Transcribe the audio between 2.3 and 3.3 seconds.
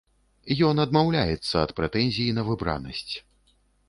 на выбранасць.